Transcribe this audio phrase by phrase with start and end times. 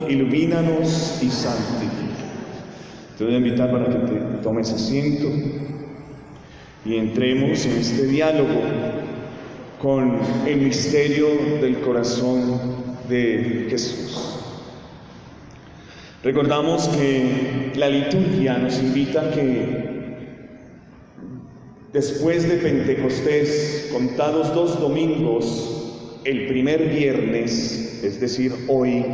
[0.00, 2.24] Ilumínanos y santifica.
[3.16, 5.28] Te voy a invitar para que te tomes asiento
[6.84, 8.60] y entremos en este diálogo
[9.80, 10.18] con
[10.48, 11.28] el misterio
[11.60, 12.58] del corazón
[13.08, 14.40] de Jesús.
[16.24, 20.16] Recordamos que la liturgia nos invita a que
[21.92, 29.04] después de Pentecostés, contados dos domingos, el primer viernes, es decir, hoy,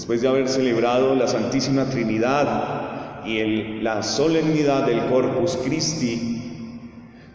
[0.00, 6.80] después de haber celebrado la Santísima Trinidad y la solemnidad del Corpus Christi,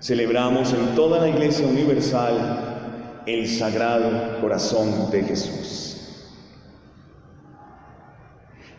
[0.01, 6.23] celebramos en toda la Iglesia Universal el Sagrado Corazón de Jesús.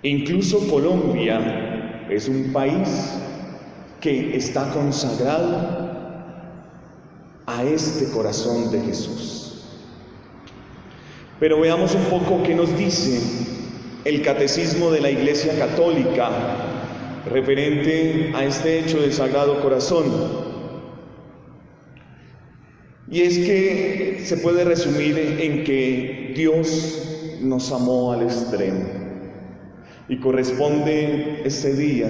[0.02, 3.12] Incluso Colombia es un país
[4.00, 5.86] que está consagrado
[7.46, 9.64] a este corazón de Jesús.
[11.38, 13.54] Pero veamos un poco qué nos dice
[14.06, 16.30] el catecismo de la Iglesia Católica
[17.28, 20.04] referente a este hecho del Sagrado Corazón.
[23.10, 28.84] Y es que se puede resumir en que Dios nos amó al extremo
[30.08, 32.08] y corresponde ese día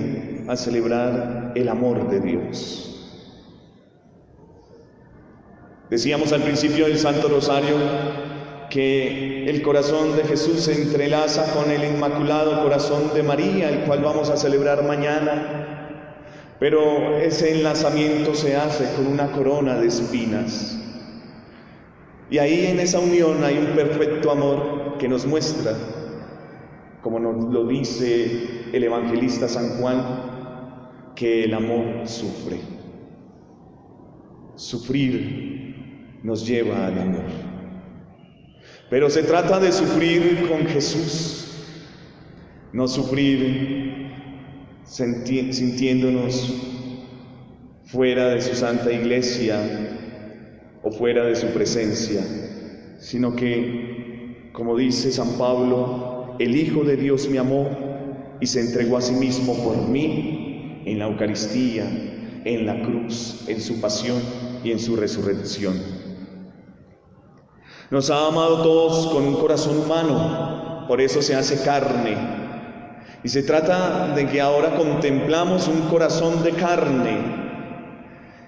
[0.48, 2.92] a celebrar el amor de Dios.
[5.88, 7.76] Decíamos al principio del Santo Rosario
[8.76, 14.02] que el corazón de Jesús se entrelaza con el Inmaculado Corazón de María, el cual
[14.02, 20.78] vamos a celebrar mañana, pero ese enlazamiento se hace con una corona de espinas.
[22.28, 25.72] Y ahí en esa unión hay un perfecto amor que nos muestra,
[27.00, 32.60] como nos lo dice el evangelista San Juan, que el amor sufre.
[34.54, 37.55] Sufrir nos lleva al amor.
[38.88, 41.48] Pero se trata de sufrir con Jesús,
[42.72, 44.12] no sufrir
[44.84, 46.54] sintiéndonos
[47.86, 49.58] fuera de su santa iglesia
[50.82, 52.20] o fuera de su presencia,
[52.98, 57.68] sino que, como dice San Pablo, el Hijo de Dios me amó
[58.40, 61.90] y se entregó a sí mismo por mí en la Eucaristía,
[62.44, 64.22] en la cruz, en su pasión
[64.62, 66.05] y en su resurrección.
[67.90, 72.16] Nos ha amado todos con un corazón humano, por eso se hace carne.
[73.22, 77.18] Y se trata de que ahora contemplamos un corazón de carne.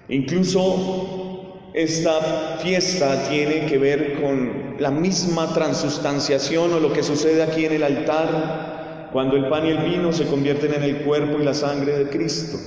[0.09, 7.65] Incluso esta fiesta tiene que ver con la misma transustanciación o lo que sucede aquí
[7.65, 11.45] en el altar, cuando el pan y el vino se convierten en el cuerpo y
[11.45, 12.57] la sangre de Cristo.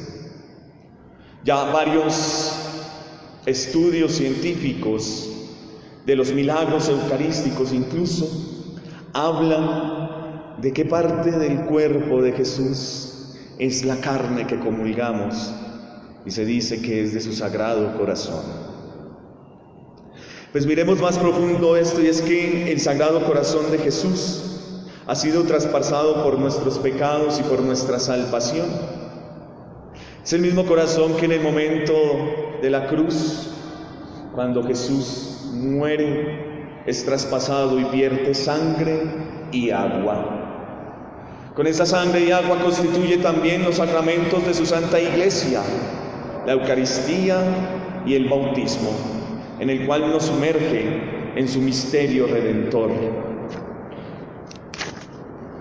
[1.44, 2.52] Ya varios
[3.44, 5.41] estudios científicos
[6.06, 8.28] de los milagros eucarísticos incluso,
[9.12, 15.52] hablan de qué parte del cuerpo de Jesús es la carne que comulgamos
[16.24, 18.42] y se dice que es de su sagrado corazón.
[20.52, 24.42] Pues miremos más profundo esto y es que el sagrado corazón de Jesús
[25.06, 28.66] ha sido traspasado por nuestros pecados y por nuestra salvación.
[30.22, 31.94] Es el mismo corazón que en el momento
[32.60, 33.48] de la cruz,
[34.34, 39.02] cuando Jesús muere, es traspasado y vierte sangre
[39.52, 40.38] y agua.
[41.54, 45.60] Con esa sangre y agua constituye también los sacramentos de su Santa Iglesia,
[46.46, 47.40] la Eucaristía
[48.06, 48.90] y el bautismo,
[49.60, 52.90] en el cual nos sumerge en su misterio redentor.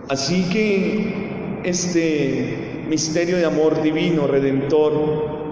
[0.07, 5.50] Así que este misterio de amor divino, redentor,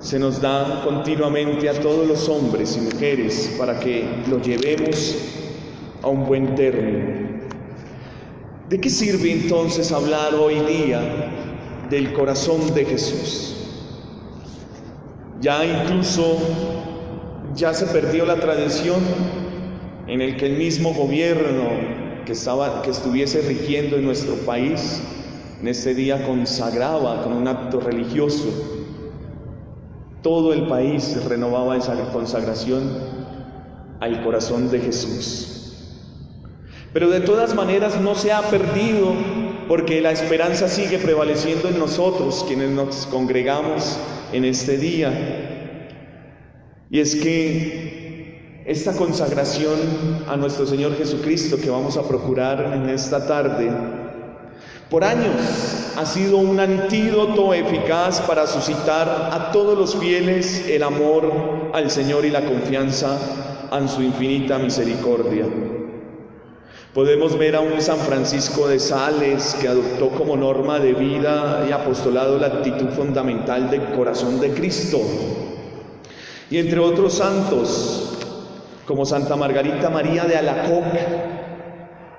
[0.00, 5.16] se nos da continuamente a todos los hombres y mujeres para que lo llevemos
[6.02, 7.40] a un buen término.
[8.70, 11.00] ¿De qué sirve entonces hablar hoy día
[11.90, 13.56] del corazón de Jesús?
[15.42, 16.38] Ya incluso
[17.54, 19.00] ya se perdió la tradición
[20.06, 21.68] en el que el mismo gobierno
[22.24, 25.02] que estaba que estuviese rigiendo en nuestro país
[25.60, 28.79] en este día consagraba con un acto religioso
[30.22, 32.82] todo el país renovaba esa consagración
[34.00, 35.60] al corazón de Jesús.
[36.92, 39.14] Pero de todas maneras no se ha perdido
[39.68, 43.96] porque la esperanza sigue prevaleciendo en nosotros, quienes nos congregamos
[44.32, 45.12] en este día.
[46.90, 49.78] Y es que esta consagración
[50.28, 53.70] a nuestro Señor Jesucristo que vamos a procurar en esta tarde,
[54.90, 55.36] por años
[55.96, 62.24] ha sido un antídoto eficaz para suscitar a todos los fieles el amor al Señor
[62.24, 63.16] y la confianza
[63.72, 65.44] en su infinita misericordia.
[66.92, 71.72] Podemos ver a un San Francisco de Sales que adoptó como norma de vida y
[71.72, 74.98] apostolado la actitud fundamental del corazón de Cristo.
[76.50, 78.18] Y entre otros santos,
[78.86, 81.39] como Santa Margarita María de Alacoc,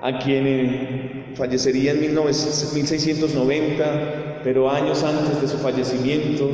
[0.01, 6.50] a quien fallecería en 1690, pero años antes de su fallecimiento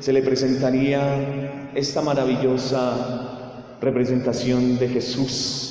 [0.00, 5.66] se le presentaría esta maravillosa representación de Jesús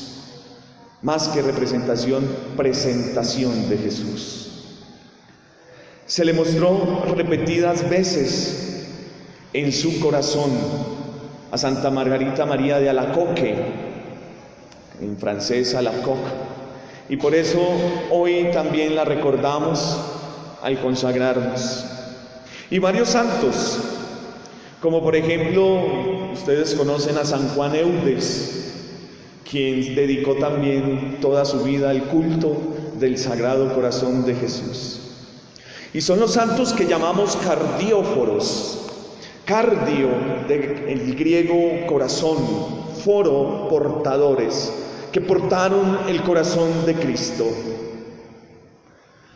[1.05, 2.27] más que representación,
[2.57, 4.49] presentación de Jesús.
[6.07, 8.87] Se le mostró repetidas veces
[9.53, 10.49] en su corazón
[11.51, 13.55] a Santa Margarita María de Alacoque,
[14.99, 16.31] en francés Alacoque,
[17.07, 17.59] y por eso
[18.11, 19.97] hoy también la recordamos
[20.61, 21.85] al consagrarnos.
[22.71, 23.79] Y varios santos,
[24.81, 28.73] como por ejemplo, ustedes conocen a San Juan Eudes,
[29.49, 32.57] quien dedicó también toda su vida al culto
[32.99, 35.01] del Sagrado Corazón de Jesús.
[35.93, 38.81] Y son los santos que llamamos cardióforos.
[39.45, 40.09] Cardio,
[40.47, 42.37] del griego corazón,
[43.03, 44.73] foro, portadores,
[45.15, 47.45] que portaron el corazón de Cristo.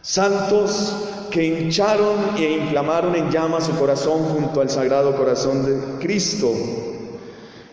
[0.01, 0.93] Santos
[1.31, 6.51] que hincharon e inflamaron en llamas su corazón junto al Sagrado Corazón de Cristo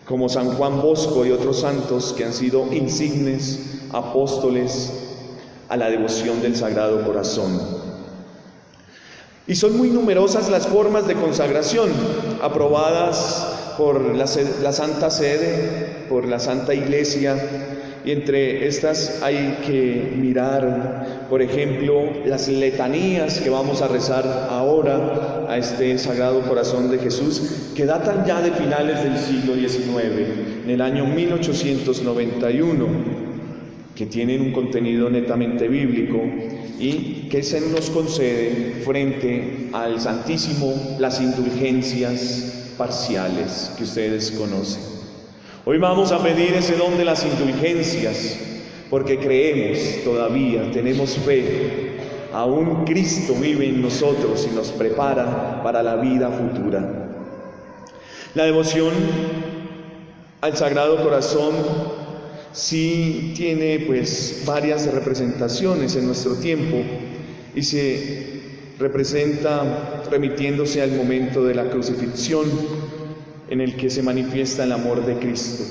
[0.05, 4.93] como San Juan Bosco y otros santos que han sido insignes apóstoles
[5.67, 7.59] a la devoción del Sagrado Corazón.
[9.47, 11.89] Y son muy numerosas las formas de consagración
[12.41, 14.25] aprobadas por la,
[14.63, 17.75] la, Santa Sede, por la Santa Iglesia,
[18.07, 25.45] y entre estas hay que mirar, por ejemplo, las letanías que vamos a rezar ahora
[25.49, 30.69] a este Sagrado Corazón de Jesús, que datan ya de finales del siglo XIX, en
[30.69, 32.87] el año 1891,
[33.93, 36.21] que tienen un contenido netamente bíblico
[36.79, 44.96] y que se nos concede frente al Santísimo las indulgencias parciales que ustedes conocen.
[45.69, 48.37] Hoy vamos a pedir ese don de las indulgencias,
[48.89, 51.97] porque creemos todavía, tenemos fe,
[52.31, 57.09] aún Cristo vive en nosotros y nos prepara para la vida futura.
[58.33, 58.93] La devoción
[60.39, 61.53] al Sagrado Corazón
[62.53, 66.77] sí tiene pues varias representaciones en nuestro tiempo
[67.53, 68.39] y se
[68.79, 72.45] representa remitiéndose al momento de la crucifixión
[73.49, 75.63] en el que se manifiesta el amor de Cristo.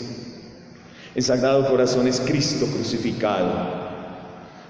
[1.15, 3.87] El Sagrado Corazón es Cristo crucificado,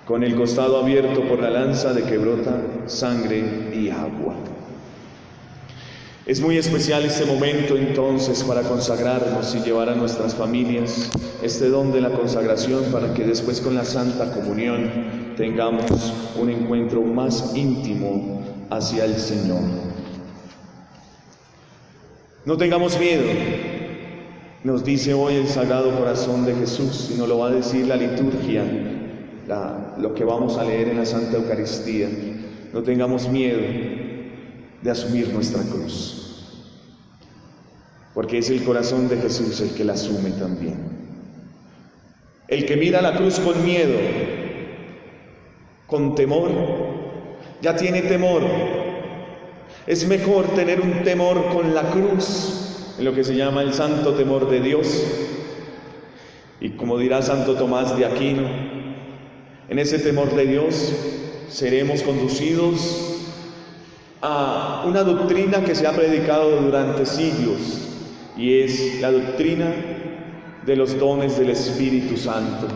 [0.06, 2.56] con el costado abierto por la lanza de que brota
[2.86, 4.34] sangre y agua.
[6.26, 11.08] Es muy especial este momento entonces para consagrarnos y llevar a nuestras familias
[11.40, 17.02] este don de la consagración para que después con la Santa Comunión tengamos un encuentro
[17.02, 19.85] más íntimo hacia el Señor.
[22.46, 23.24] No tengamos miedo,
[24.62, 27.96] nos dice hoy el Sagrado Corazón de Jesús y nos lo va a decir la
[27.96, 28.62] liturgia,
[29.98, 32.08] lo que vamos a leer en la Santa Eucaristía.
[32.72, 33.58] No tengamos miedo
[34.80, 36.54] de asumir nuestra cruz,
[38.14, 40.78] porque es el corazón de Jesús el que la asume también.
[42.46, 43.98] El que mira la cruz con miedo,
[45.88, 46.52] con temor,
[47.60, 48.44] ya tiene temor,
[49.86, 54.14] es mejor tener un temor con la cruz, en lo que se llama el santo
[54.14, 55.04] temor de Dios.
[56.60, 58.48] Y como dirá Santo Tomás de Aquino,
[59.68, 60.92] en ese temor de Dios
[61.48, 63.24] seremos conducidos
[64.22, 67.60] a una doctrina que se ha predicado durante siglos
[68.36, 69.72] y es la doctrina
[70.64, 72.66] de los dones del Espíritu Santo.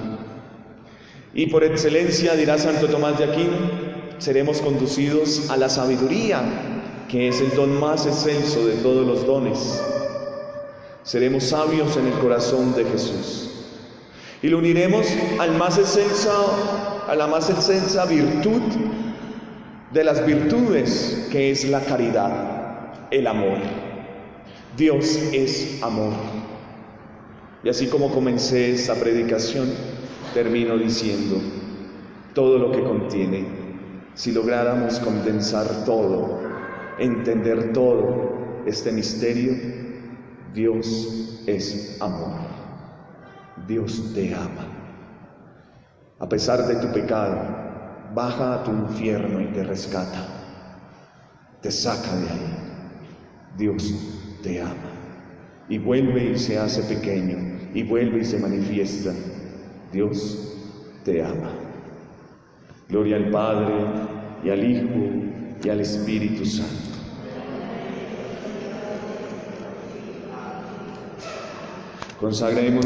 [1.34, 3.56] Y por excelencia, dirá Santo Tomás de Aquino,
[4.18, 6.69] seremos conducidos a la sabiduría
[7.10, 9.82] que es el don más excelso de todos los dones.
[11.02, 13.50] Seremos sabios en el corazón de Jesús.
[14.42, 15.06] Y lo uniremos
[15.40, 15.78] al más
[17.08, 18.62] a la más excelsa virtud
[19.92, 23.58] de las virtudes, que es la caridad, el amor.
[24.76, 26.12] Dios es amor.
[27.64, 29.68] Y así como comencé esta predicación,
[30.32, 31.40] termino diciendo,
[32.34, 33.46] todo lo que contiene,
[34.14, 36.38] si lográramos condensar todo,
[37.00, 39.54] entender todo este misterio,
[40.52, 42.38] Dios es amor.
[43.66, 44.66] Dios te ama.
[46.18, 47.38] A pesar de tu pecado,
[48.14, 50.26] baja a tu infierno y te rescata.
[51.62, 52.56] Te saca de ahí.
[53.56, 53.94] Dios
[54.42, 54.74] te ama.
[55.68, 57.36] Y vuelve y se hace pequeño.
[57.74, 59.12] Y vuelve y se manifiesta.
[59.92, 60.56] Dios
[61.04, 61.50] te ama.
[62.88, 63.74] Gloria al Padre
[64.42, 65.30] y al Hijo
[65.62, 66.89] y al Espíritu Santo.
[72.20, 72.70] Consagremos